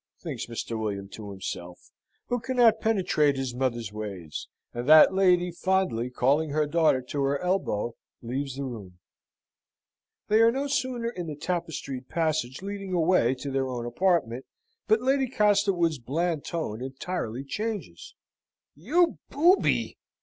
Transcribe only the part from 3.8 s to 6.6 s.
ways; and that lady, fondly calling